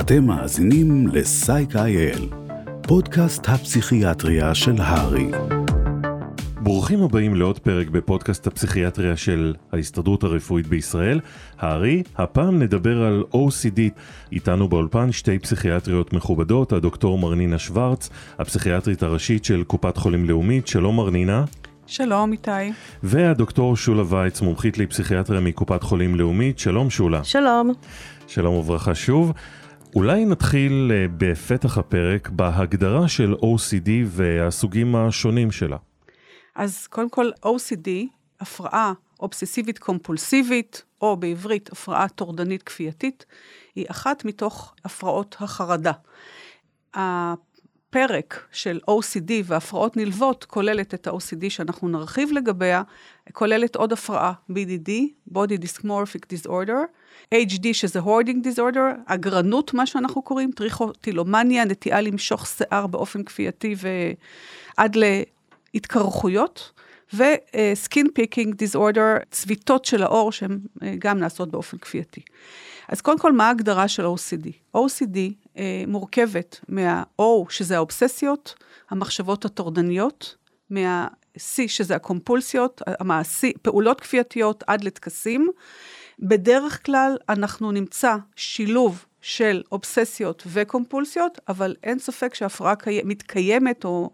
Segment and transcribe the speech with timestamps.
[0.00, 2.34] אתם מאזינים ל-Psych.il,
[2.88, 5.30] פודקאסט הפסיכיאטריה של הרי.
[6.62, 11.20] ברוכים הבאים לעוד פרק בפודקאסט הפסיכיאטריה של ההסתדרות הרפואית בישראל.
[11.58, 13.80] הארי, הפעם נדבר על OCD.
[14.32, 20.66] איתנו באולפן שתי פסיכיאטריות מכובדות, הדוקטור מרנינה שוורץ, הפסיכיאטרית הראשית של קופת חולים לאומית.
[20.66, 21.44] שלום מרנינה.
[21.86, 22.50] שלום איתי.
[23.02, 26.58] והדוקטור שולה וייץ, מומחית לפסיכיאטריה מקופת חולים לאומית.
[26.58, 27.24] שלום שולה.
[27.24, 27.72] שלום.
[28.26, 29.32] שלום וברכה שוב.
[29.96, 35.76] אולי נתחיל אה, בפתח הפרק בהגדרה של OCD והסוגים השונים שלה.
[36.54, 37.88] אז קודם כל, OCD,
[38.40, 43.26] הפרעה אובססיבית קומפולסיבית, או בעברית הפרעה טורדנית כפייתית,
[43.74, 45.92] היא אחת מתוך הפרעות החרדה.
[47.96, 52.82] הפרק של OCD והפרעות נלוות כוללת את ה-OCD שאנחנו נרחיב לגביה,
[53.32, 54.90] כוללת עוד הפרעה, BDD,
[55.32, 62.86] Body Dysmorphic Disorder, HD שזה hoarding disorder, אגרנות, מה שאנחנו קוראים, טריכוטילומניה, נטייה למשוך שיער
[62.86, 63.74] באופן כפייתי
[64.78, 64.96] ועד
[65.74, 66.72] להתקרחויות,
[67.14, 72.20] ו skin picking disorder, צביטות של העור שהן אה, גם נעשות באופן כפייתי.
[72.88, 74.76] אז קודם כל, מה ההגדרה של OCD?
[74.76, 75.18] OCD
[75.56, 78.54] אה, מורכבת מה-O, שזה האובססיות,
[78.90, 80.36] המחשבות הטורדניות,
[80.70, 85.48] מה-C, שזה הקומפולסיות, המעשי, פעולות כפייתיות עד לטקסים.
[86.18, 94.10] בדרך כלל אנחנו נמצא שילוב של אובססיות וקומפולסיות, אבל אין ספק שהפרעה מתקיימת או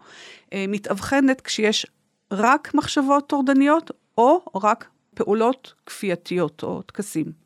[0.53, 1.85] אה, מתאבחנת כשיש
[2.31, 7.42] רק מחשבות טורדניות או רק פעולות כפייתיות או טקסים.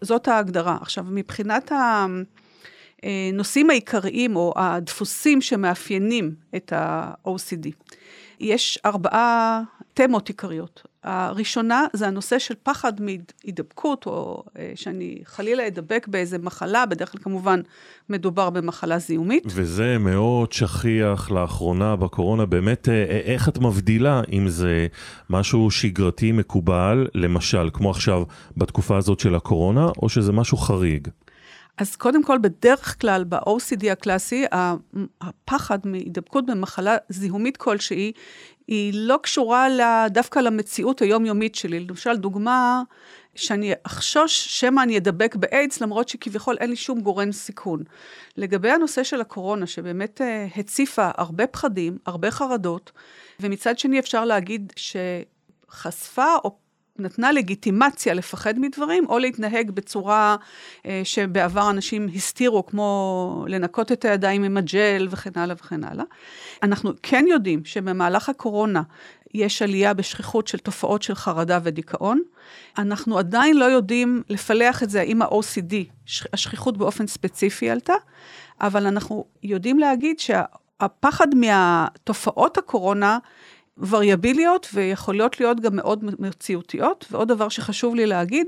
[0.00, 0.78] זאת ההגדרה.
[0.80, 1.72] עכשיו, מבחינת
[3.02, 7.68] הנושאים העיקריים או הדפוסים שמאפיינים את ה-OCD,
[8.40, 9.62] יש ארבעה
[9.94, 10.89] תמות עיקריות.
[11.04, 17.20] הראשונה זה הנושא של פחד מהידבקות, או אה, שאני חלילה אדבק באיזה מחלה, בדרך כלל
[17.22, 17.60] כמובן
[18.08, 19.44] מדובר במחלה זיהומית.
[19.46, 24.86] וזה מאוד שכיח לאחרונה בקורונה, באמת, אה, אה, איך את מבדילה אם זה
[25.30, 28.22] משהו שגרתי מקובל, למשל, כמו עכשיו
[28.56, 31.08] בתקופה הזאת של הקורונה, או שזה משהו חריג?
[31.80, 34.44] אז קודם כל, בדרך כלל, ב-OCD הקלאסי,
[35.20, 38.12] הפחד מהידבקות במחלה זיהומית כלשהי,
[38.70, 39.68] היא לא קשורה
[40.10, 41.80] דווקא למציאות היומיומית שלי.
[41.80, 42.82] למשל, דוגמה,
[43.34, 47.82] שאני אחשוש שמא אני אדבק באיידס, למרות שכביכול אין לי שום גורם סיכון.
[48.36, 52.92] לגבי הנושא של הקורונה, שבאמת uh, הציפה הרבה פחדים, הרבה חרדות,
[53.40, 56.56] ומצד שני אפשר להגיד שחשפה או
[57.00, 60.36] נתנה לגיטימציה לפחד מדברים, או להתנהג בצורה
[60.86, 66.04] אה, שבעבר אנשים הסתירו, כמו לנקות את הידיים עם הג'ל וכן הלאה וכן הלאה.
[66.62, 68.82] אנחנו כן יודעים שבמהלך הקורונה
[69.34, 72.22] יש עלייה בשכיחות של תופעות של חרדה ודיכאון.
[72.78, 75.74] אנחנו עדיין לא יודעים לפלח את זה, האם ה-OCD,
[76.32, 77.94] השכיחות באופן ספציפי עלתה,
[78.60, 83.18] אבל אנחנו יודעים להגיד שהפחד מהתופעות הקורונה,
[83.88, 87.06] וריאביליות ויכולות להיות גם מאוד מציאותיות.
[87.10, 88.46] ועוד דבר שחשוב לי להגיד,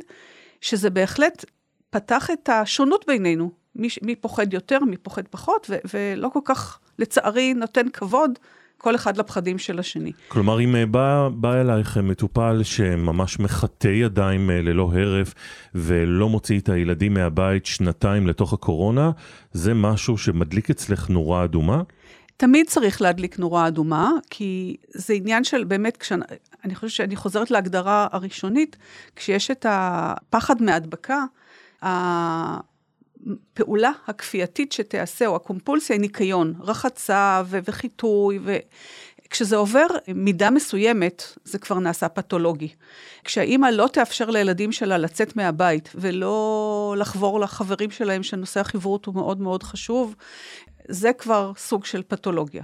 [0.60, 1.44] שזה בהחלט
[1.90, 6.78] פתח את השונות בינינו, מי, מי פוחד יותר, מי פוחד פחות, ו, ולא כל כך,
[6.98, 8.38] לצערי, נותן כבוד
[8.82, 10.12] כל אחד לפחדים של השני.
[10.28, 15.34] כלומר, אם אה, בא, בא אלייך מטופל שממש מחטא ידיים אה, ללא הרף
[15.74, 19.10] ולא מוציא את הילדים מהבית שנתיים לתוך הקורונה,
[19.52, 21.82] זה משהו שמדליק אצלך נורה אדומה?
[22.36, 26.24] תמיד צריך להדליק נורה אדומה, כי זה עניין של באמת, כשאני,
[26.64, 28.76] אני חושבת שאני חוזרת להגדרה הראשונית,
[29.16, 31.24] כשיש את הפחד מהדבקה,
[31.82, 38.38] הפעולה הכפייתית שתיעשה, או הקומפולסיה, היא ניקיון, רחצה ו- וחיטוי,
[39.32, 42.68] וכשזה עובר מידה מסוימת, זה כבר נעשה פתולוגי.
[43.24, 49.40] כשהאימא לא תאפשר לילדים שלה לצאת מהבית ולא לחבור לחברים שלהם, שנושא החברות הוא מאוד
[49.40, 50.14] מאוד חשוב,
[50.88, 52.62] זה כבר סוג של פתולוגיה.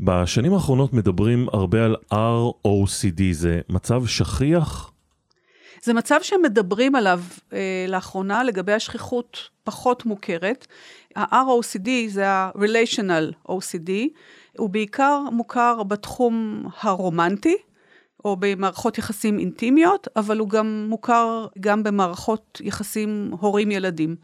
[0.00, 4.90] בשנים האחרונות מדברים הרבה על ROCD, זה מצב שכיח?
[5.84, 7.20] זה מצב שמדברים עליו
[7.52, 10.66] אה, לאחרונה לגבי השכיחות פחות מוכרת.
[11.16, 13.90] ה-ROCD זה ה-Relational OCD,
[14.58, 17.56] הוא בעיקר מוכר בתחום הרומנטי,
[18.24, 24.16] או במערכות יחסים אינטימיות, אבל הוא גם מוכר גם במערכות יחסים הורים-ילדים.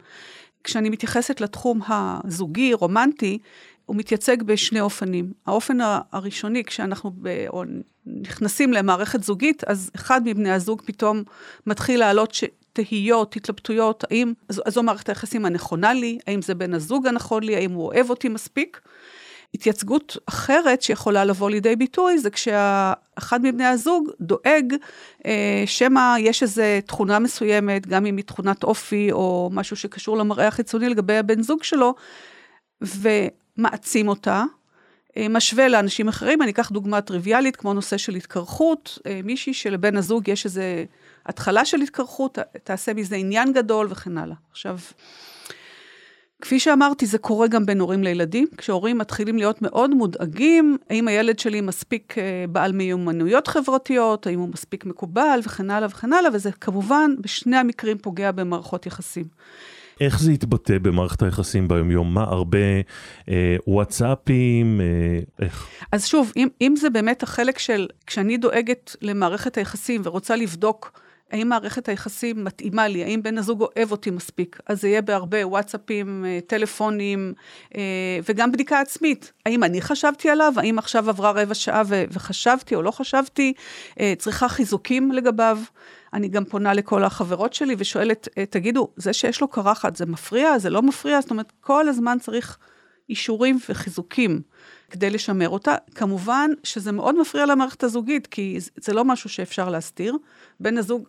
[0.63, 3.37] כשאני מתייחסת לתחום הזוגי, רומנטי,
[3.85, 5.33] הוא מתייצג בשני אופנים.
[5.45, 5.77] האופן
[6.11, 7.63] הראשוני, כשאנחנו ב, או
[8.05, 11.23] נכנסים למערכת זוגית, אז אחד מבני הזוג פתאום
[11.67, 12.43] מתחיל לעלות ש...
[12.73, 17.55] תהיות, התלבטויות, האם זו, זו מערכת היחסים הנכונה לי, האם זה בן הזוג הנכון לי,
[17.55, 18.81] האם הוא אוהב אותי מספיק.
[19.53, 24.75] התייצגות אחרת שיכולה לבוא לידי ביטוי זה כשאחד מבני הזוג דואג
[25.25, 30.47] אה, שמא יש איזו תכונה מסוימת, גם אם היא תכונת אופי או משהו שקשור למראה
[30.47, 31.95] החיצוני לגבי הבן זוג שלו,
[33.57, 34.43] ומעצים אותה.
[35.17, 39.97] אה, משווה לאנשים אחרים, אני אקח דוגמה טריוויאלית, כמו נושא של התקרחות, אה, מישהי שלבן
[39.97, 40.61] הזוג יש איזו
[41.25, 44.35] התחלה של התקרחות, תעשה מזה עניין גדול וכן הלאה.
[44.51, 44.77] עכשיו,
[46.41, 51.39] כפי שאמרתי, זה קורה גם בין הורים לילדים, כשהורים מתחילים להיות מאוד מודאגים, האם הילד
[51.39, 56.51] שלי מספיק אה, בעל מיומנויות חברתיות, האם הוא מספיק מקובל וכן הלאה וכן הלאה, וזה
[56.51, 59.25] כמובן בשני המקרים פוגע במערכות יחסים.
[59.99, 62.13] איך זה יתבטא במערכת היחסים ביומיום?
[62.13, 62.57] מה, הרבה
[63.29, 64.81] אה, וואטסאפים?
[64.81, 65.67] אה, איך?
[65.91, 71.49] אז שוב, אם, אם זה באמת החלק של, כשאני דואגת למערכת היחסים ורוצה לבדוק האם
[71.49, 76.25] מערכת היחסים מתאימה לי, האם בן הזוג אוהב אותי מספיק, אז זה יהיה בהרבה וואטסאפים,
[76.25, 77.33] אה, טלפונים,
[77.75, 77.81] אה,
[78.29, 79.33] וגם בדיקה עצמית.
[79.45, 83.53] האם אני חשבתי עליו, האם עכשיו עברה רבע שעה וחשבתי או לא חשבתי,
[83.99, 85.59] אה, צריכה חיזוקים לגביו.
[86.13, 90.59] אני גם פונה לכל החברות שלי ושואלת, תגידו, זה שיש לו קרחת, זה מפריע?
[90.59, 91.21] זה לא מפריע?
[91.21, 92.57] זאת אומרת, כל הזמן צריך
[93.09, 94.41] אישורים וחיזוקים
[94.89, 95.75] כדי לשמר אותה.
[95.95, 100.17] כמובן שזה מאוד מפריע למערכת הזוגית, כי זה לא משהו שאפשר להסתיר.
[100.59, 101.07] בן הזוג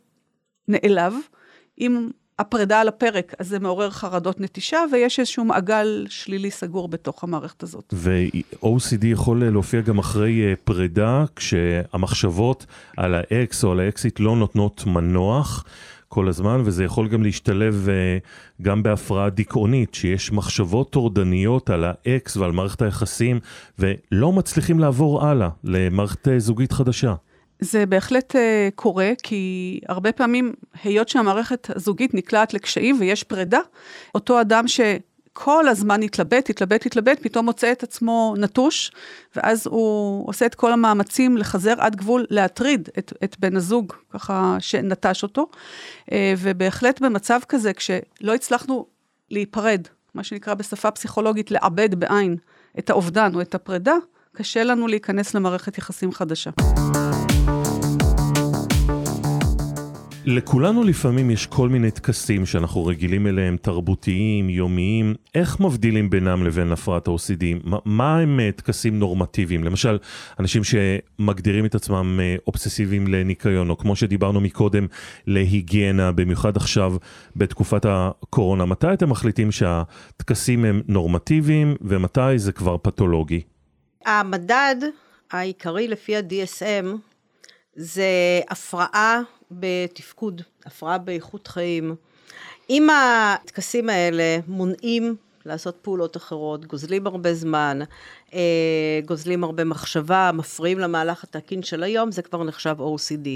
[0.69, 1.15] נעלב.
[1.81, 7.25] אם הפרידה על הפרק, אז זה מעורר חרדות נטישה, ויש איזשהו מעגל שלילי סגור בתוך
[7.25, 7.95] המערכת הזאת.
[7.97, 12.67] ו-OCD יכול להופיע גם אחרי אה, פרידה, כשהמחשבות
[12.97, 15.65] על האקס או על האקסית לא נותנות מנוח.
[16.09, 22.37] כל הזמן, וזה יכול גם להשתלב uh, גם בהפרעה דיכאונית, שיש מחשבות טורדניות על האקס
[22.37, 23.41] ועל מערכת היחסים,
[23.79, 27.15] ולא מצליחים לעבור הלאה למערכת אה, זוגית חדשה.
[27.63, 28.39] זה בהחלט uh,
[28.75, 33.61] קורה, כי הרבה פעמים, היות שהמערכת הזוגית נקלעת לקשיים ויש פרידה,
[34.15, 38.91] אותו אדם שכל הזמן התלבט, התלבט, התלבט, פתאום מוצא את עצמו נטוש,
[39.37, 44.57] ואז הוא עושה את כל המאמצים לחזר עד גבול להטריד את, את בן הזוג, ככה
[44.61, 45.47] שנטש אותו.
[46.07, 48.87] Uh, ובהחלט במצב כזה, כשלא הצלחנו
[49.31, 52.37] להיפרד, מה שנקרא בשפה פסיכולוגית, לעבד בעין
[52.79, 53.95] את האובדן או את הפרידה,
[54.37, 56.51] קשה לנו להיכנס למערכת יחסים חדשה.
[60.25, 65.15] לכולנו לפעמים יש כל מיני טקסים שאנחנו רגילים אליהם, תרבותיים, יומיים.
[65.35, 67.45] איך מבדילים בינם לבין הפרעת ה-OCD?
[67.65, 69.65] מה, מה הם אה, טקסים נורמטיביים?
[69.65, 69.99] למשל,
[70.39, 74.87] אנשים שמגדירים את עצמם אה, אובססיביים לניקיון, או כמו שדיברנו מקודם,
[75.27, 76.95] להיגיינה, במיוחד עכשיו
[77.37, 78.65] בתקופת הקורונה.
[78.65, 83.41] מתי אתם מחליטים שהטקסים הם נורמטיביים, ומתי זה כבר פתולוגי?
[84.05, 84.77] המדד
[85.31, 86.87] העיקרי לפי ה-DSM
[87.77, 89.21] זה הפרעה
[89.61, 91.95] בתפקוד, הפרעה באיכות חיים.
[92.71, 95.17] אם הטקסים האלה מונעים
[95.47, 97.79] לעשות פעולות אחרות, גוזלים הרבה זמן,
[98.35, 103.29] אה, גוזלים הרבה מחשבה, מפריעים למהלך התקין של היום, זה כבר נחשב OCD.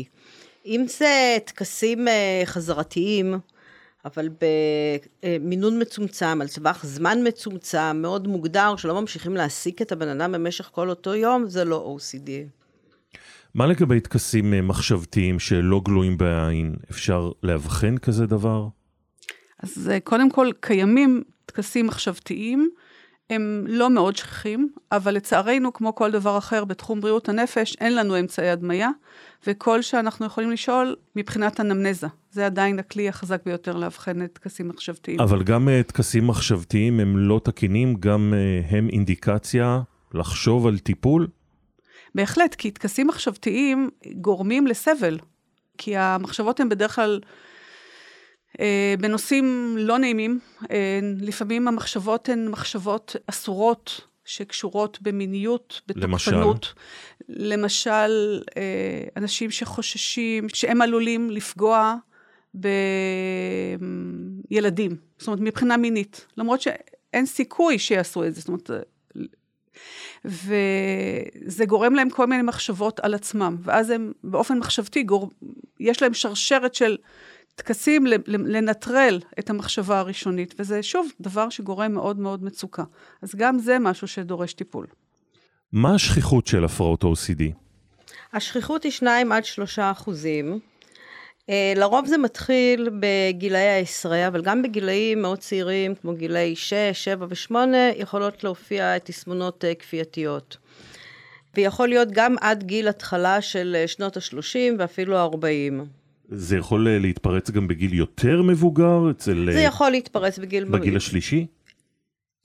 [0.66, 3.38] אם זה טקסים אה, חזרתיים,
[4.04, 4.28] אבל
[5.22, 10.70] במינון מצומצם, על טווח זמן מצומצם, מאוד מוגדר, שלא ממשיכים להעסיק את הבן אדם במשך
[10.72, 12.30] כל אותו יום, זה לא OCD.
[13.56, 16.74] מה לגבי טקסים אה, מחשבתיים שלא גלויים בעין?
[16.90, 18.68] אפשר לאבחן כזה דבר?
[19.62, 22.70] אז אה, קודם כל, קיימים טקסים מחשבתיים,
[23.30, 28.20] הם לא מאוד שכיחים, אבל לצערנו, כמו כל דבר אחר בתחום בריאות הנפש, אין לנו
[28.20, 28.90] אמצעי הדמיה,
[29.46, 32.06] וכל שאנחנו יכולים לשאול מבחינת אנמנזה.
[32.30, 35.20] זה עדיין הכלי החזק ביותר לאבחן את טקסים מחשבתיים.
[35.20, 38.34] אבל גם אה, טקסים מחשבתיים הם לא תקינים, גם
[38.70, 39.80] הם אינדיקציה
[40.14, 41.26] לחשוב על טיפול?
[42.16, 45.18] בהחלט, כי טקסים מחשבתיים גורמים לסבל,
[45.78, 47.20] כי המחשבות הן בדרך כלל
[48.60, 50.40] אה, בנושאים לא נעימים.
[50.70, 54.00] אה, לפעמים המחשבות הן מחשבות אסורות.
[54.28, 56.74] שקשורות במיניות, בתוקפנות.
[57.28, 57.54] למשל?
[57.54, 61.94] למשל, אה, אנשים שחוששים, שהם עלולים לפגוע
[64.50, 68.70] בילדים, זאת אומרת, מבחינה מינית, למרות שאין סיכוי שיעשו את זה, זאת אומרת,
[70.24, 75.30] וזה גורם להם כל מיני מחשבות על עצמם, ואז הם באופן מחשבתי, גור...
[75.80, 76.96] יש להם שרשרת של
[77.54, 82.84] טקסים לנטרל את המחשבה הראשונית, וזה שוב דבר שגורם מאוד מאוד מצוקה.
[83.22, 84.86] אז גם זה משהו שדורש טיפול.
[85.72, 87.42] מה השכיחות של הפרעות OCD?
[88.32, 90.58] השכיחות היא 2 עד 3 אחוזים.
[91.50, 97.26] אה, לרוב זה מתחיל בגילאי העשרה, אבל גם בגילאים מאוד צעירים, כמו גילאי 6, 7
[97.28, 97.54] ו-8,
[97.96, 100.56] יכולות להופיע תסמונות אה, כפייתיות.
[101.56, 105.84] ויכול להיות גם עד גיל התחלה של אה, שנות ה-30 ואפילו ה-40.
[106.28, 109.48] זה יכול להתפרץ גם בגיל יותר מבוגר אצל...
[109.52, 110.64] זה יכול להתפרץ בגיל...
[110.64, 111.46] בגיל השלישי?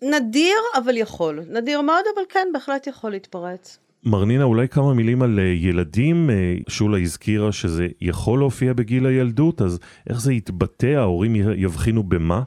[0.01, 1.43] נדיר, אבל יכול.
[1.49, 3.79] נדיר מאוד, אבל כן, בהחלט יכול להתפרץ.
[4.03, 6.29] מרנינה, אולי כמה מילים על אה, ילדים.
[6.29, 9.79] אה, שולה הזכירה שזה יכול להופיע בגיל הילדות, אז
[10.09, 10.85] איך זה יתבטא?
[10.85, 12.43] ההורים יבחינו במה?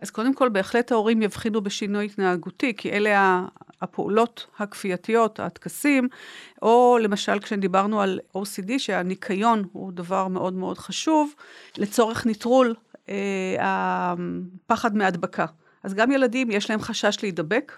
[0.00, 3.44] אז קודם כל, בהחלט ההורים יבחינו בשינוי התנהגותי, כי אלה
[3.82, 6.08] הפעולות הכפייתיות, הטקסים,
[6.62, 11.34] או למשל כשדיברנו על OCD, שהניקיון הוא דבר מאוד מאוד חשוב,
[11.78, 12.74] לצורך נטרול
[13.08, 15.46] אה, הפחד מהדבקה.
[15.82, 17.72] אז גם ילדים, יש להם חשש להידבק,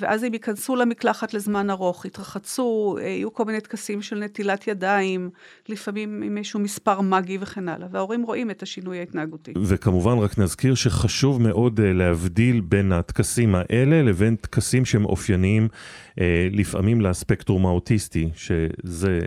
[0.00, 5.30] ואז הם ייכנסו למקלחת לזמן ארוך, יתרחצו, אה, יהיו כל מיני טקסים של נטילת ידיים,
[5.68, 9.52] לפעמים עם איזשהו מספר מגי וכן הלאה, וההורים רואים את השינוי ההתנהגותי.
[9.62, 15.68] וכמובן, רק נזכיר שחשוב מאוד אה, להבדיל בין הטקסים האלה לבין טקסים שהם אופייניים
[16.20, 19.18] אה, לפעמים לספקטרום האוטיסטי, שזה...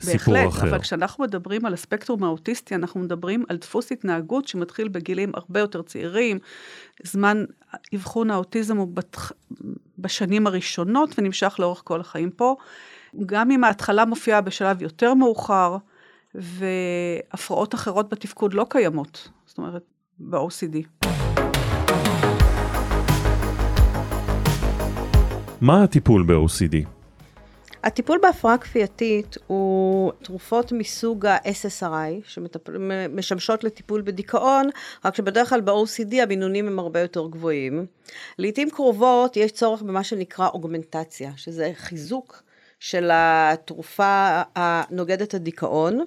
[0.00, 0.68] סיפור בהחלט, אחר.
[0.68, 5.82] אבל כשאנחנו מדברים על הספקטרום האוטיסטי, אנחנו מדברים על דפוס התנהגות שמתחיל בגילים הרבה יותר
[5.82, 6.38] צעירים.
[7.02, 7.44] זמן
[7.94, 9.16] אבחון האוטיזם הוא בת...
[9.98, 12.56] בשנים הראשונות ונמשך לאורך כל החיים פה.
[13.26, 15.76] גם אם ההתחלה מופיעה בשלב יותר מאוחר,
[16.34, 19.82] והפרעות אחרות בתפקוד לא קיימות, זאת אומרת,
[20.18, 21.06] ב-OCD.
[25.60, 26.97] מה הטיפול ב-OCD?
[27.88, 34.70] הטיפול בהפרעה כפייתית הוא תרופות מסוג ה-SSRI, שמשמשות לטיפול בדיכאון,
[35.04, 37.86] רק שבדרך כלל ב-OCD המינונים הם הרבה יותר גבוהים.
[38.38, 42.42] לעיתים קרובות יש צורך במה שנקרא אוגמנטציה, שזה חיזוק
[42.80, 46.04] של התרופה הנוגדת הדיכאון,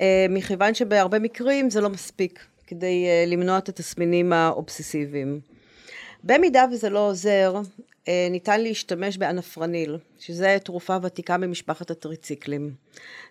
[0.00, 5.40] אה, מכיוון שבהרבה מקרים זה לא מספיק כדי אה, למנוע את התסמינים האובססיביים.
[6.24, 7.60] במידה וזה לא עוזר,
[8.30, 12.74] ניתן להשתמש באנפרניל, שזה תרופה ותיקה ממשפחת הטריציקלים.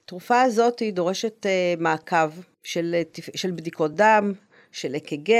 [0.05, 2.29] התרופה הזאת היא דורשת אה, מעקב
[2.63, 2.95] של,
[3.35, 4.33] של בדיקות דם,
[4.71, 5.31] של אק"ג,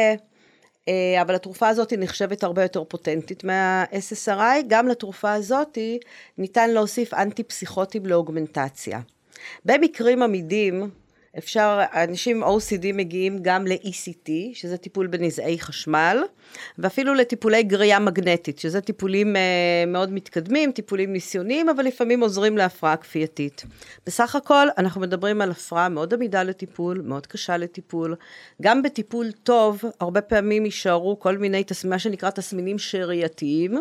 [0.88, 4.62] אה, אבל התרופה הזאת נחשבת הרבה יותר פוטנטית מה-SSRI.
[4.68, 5.77] גם לתרופה הזאת
[6.38, 9.00] ניתן להוסיף אנטי-פסיכוטים לאוגמנטציה.
[9.65, 10.89] במקרים עמידים,
[11.38, 16.24] אפשר, אנשים עם OCD מגיעים גם ל-ECT, שזה טיפול בנזעי חשמל,
[16.77, 19.39] ואפילו לטיפולי גריעה מגנטית, שזה טיפולים uh,
[19.88, 23.63] מאוד מתקדמים, טיפולים ניסיוניים, אבל לפעמים עוזרים להפרעה כפייתית.
[24.06, 28.15] בסך הכל, אנחנו מדברים על הפרעה מאוד עמידה לטיפול, מאוד קשה לטיפול.
[28.62, 33.77] גם בטיפול טוב, הרבה פעמים יישארו כל מיני, מה שנקרא תסמינים שארייתיים,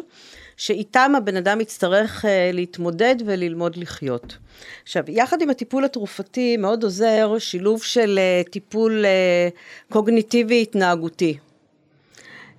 [0.56, 4.36] שאיתם הבן אדם יצטרך uh, להתמודד וללמוד לחיות.
[4.82, 11.38] עכשיו, יחד עם הטיפול התרופתי מאוד עוזר שילוב של uh, טיפול uh, קוגניטיבי התנהגותי.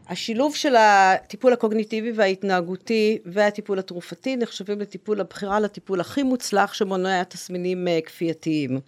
[0.09, 7.87] השילוב של הטיפול הקוגניטיבי וההתנהגותי והטיפול התרופתי נחשבים לטיפול הבחירה לטיפול הכי מוצלח שמונע תסמינים
[8.05, 8.79] כפייתיים.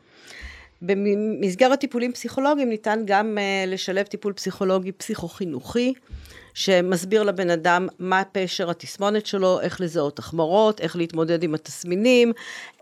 [0.82, 3.38] במסגרת טיפולים פסיכולוגיים ניתן גם
[3.68, 5.94] לשלב טיפול פסיכולוגי פסיכו-חינוכי.
[6.58, 12.32] שמסביר לבן אדם מה פשר התסמונת שלו, איך לזהות החמרות, איך להתמודד עם התסמינים,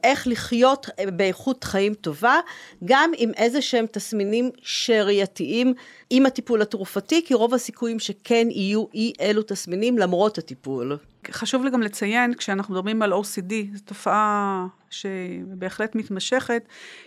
[0.03, 2.39] איך לחיות באיכות חיים טובה,
[2.85, 5.73] גם עם איזה שהם תסמינים שערייתיים
[6.09, 10.97] עם הטיפול התרופתי, כי רוב הסיכויים שכן יהיו אי אלו תסמינים למרות הטיפול.
[11.31, 16.63] חשוב לי גם לציין, כשאנחנו מדברים על OCD, זו תופעה שבהחלט מתמשכת,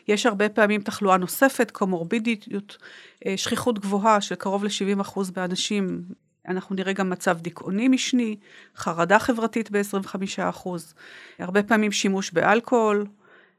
[0.09, 2.77] יש הרבה פעמים תחלואה נוספת, קומורבידיות,
[3.27, 6.03] אה, שכיחות גבוהה של קרוב ל-70% באנשים
[6.49, 8.37] אנחנו נראה גם מצב דיכאוני משני,
[8.77, 10.69] חרדה חברתית ב-25%,
[11.39, 13.07] הרבה פעמים שימוש באלכוהול,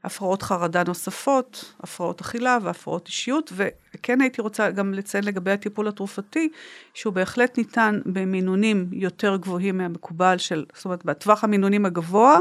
[0.04, 6.50] הפרעות חרדה נוספות, הפרעות אכילה והפרעות אישיות, וכן הייתי רוצה גם לציין לגבי הטיפול התרופתי,
[6.94, 12.40] שהוא בהחלט ניתן במינונים יותר גבוהים מהמקובל של, זאת אומרת, בטווח המינונים הגבוה,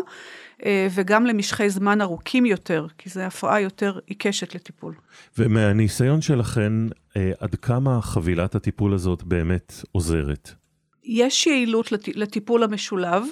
[0.91, 4.95] וגם למשכי זמן ארוכים יותר, כי זו הפרעה יותר עיקשת לטיפול.
[5.39, 6.73] ומהניסיון שלכן,
[7.17, 10.51] אה, עד כמה חבילת הטיפול הזאת באמת עוזרת?
[11.05, 13.25] יש יעילות לטיפול המשולב.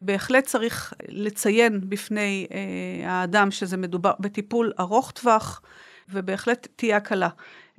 [0.00, 5.62] בהחלט צריך לציין בפני אה, האדם שזה מדובר בטיפול ארוך טווח,
[6.08, 7.28] ובהחלט תהיה הקלה.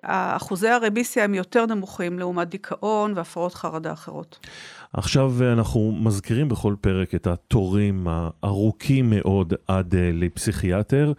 [0.03, 4.47] אחוזי הרמיסיה הם יותר נמוכים לעומת דיכאון והפרעות חרדה אחרות.
[4.93, 11.13] עכשיו אנחנו מזכירים בכל פרק את התורים הארוכים מאוד עד אה, לפסיכיאטר.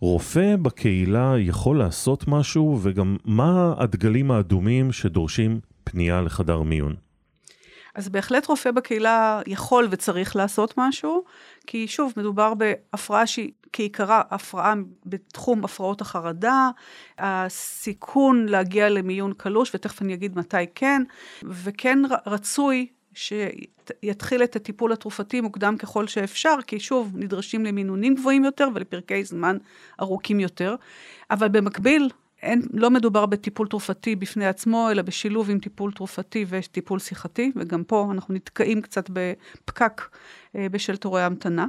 [0.00, 6.94] רופא בקהילה יכול לעשות משהו, וגם מה הדגלים האדומים שדורשים פנייה לחדר מיון?
[7.94, 11.24] אז בהחלט רופא בקהילה יכול וצריך לעשות משהו,
[11.66, 14.74] כי שוב, מדובר בהפרעה שהיא כעיקרה הפרעה
[15.06, 16.70] בתחום הפרעות החרדה,
[17.18, 21.02] הסיכון להגיע למיון קלוש, ותכף אני אגיד מתי כן,
[21.42, 28.68] וכן רצוי שיתחיל את הטיפול התרופתי מוקדם ככל שאפשר, כי שוב, נדרשים למינונים גבוהים יותר
[28.74, 29.58] ולפרקי זמן
[30.00, 30.74] ארוכים יותר,
[31.30, 32.10] אבל במקביל,
[32.42, 37.84] אין, לא מדובר בטיפול תרופתי בפני עצמו, אלא בשילוב עם טיפול תרופתי וטיפול שיחתי, וגם
[37.84, 40.02] פה אנחנו נתקעים קצת בפקק
[40.56, 41.66] אה, בשל תורי המתנה.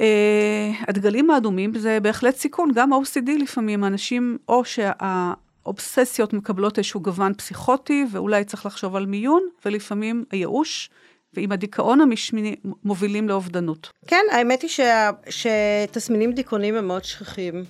[0.00, 7.34] אה, הדגלים האדומים זה בהחלט סיכון, גם OCD לפעמים, אנשים, או שהאובססיות מקבלות איזשהו גוון
[7.34, 10.90] פסיכוטי, ואולי צריך לחשוב על מיון, ולפעמים הייאוש.
[11.34, 13.90] ועם הדיכאון המשמיני מובילים לאובדנות.
[14.06, 17.64] כן, האמת היא שה, שתסמינים דיכאוניים הם מאוד שכיחים.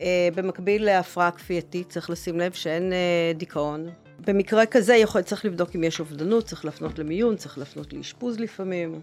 [0.00, 3.88] אה, במקביל להפרעה כפייתית, צריך לשים לב שאין אה, דיכאון.
[4.26, 9.00] במקרה כזה יכול, צריך לבדוק אם יש אובדנות, צריך להפנות למיון, צריך להפנות לאשפוז לפעמים.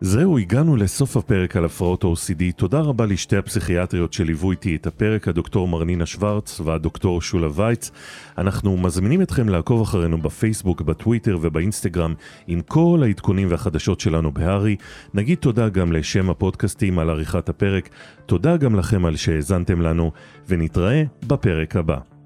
[0.00, 2.42] זהו, הגענו לסוף הפרק על הפרעות OCD.
[2.56, 7.90] תודה רבה לשתי הפסיכיאטריות שליוו איתי את הפרק, הדוקטור מרנינה שוורץ והדוקטור שולה וייץ.
[8.38, 12.14] אנחנו מזמינים אתכם לעקוב אחרינו בפייסבוק, בטוויטר ובאינסטגרם
[12.46, 14.76] עם כל העדכונים והחדשות שלנו בהארי.
[15.14, 17.88] נגיד תודה גם לשם הפודקאסטים על עריכת הפרק.
[18.26, 20.12] תודה גם לכם על שהאזנתם לנו,
[20.48, 22.17] ונתראה בפרק הבא.